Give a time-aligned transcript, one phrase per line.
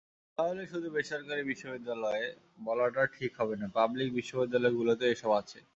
[0.37, 2.25] তাহলে শুধু বেসরকারি বিশ্ববিদ্যালয়ে
[2.67, 5.59] বলাটা ঠিক হবে না, পাবলিক বিশ্ববিদ্যালয়গুলোতেও এসব আছে।